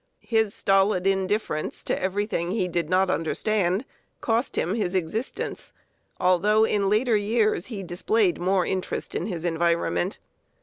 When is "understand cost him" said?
3.11-4.73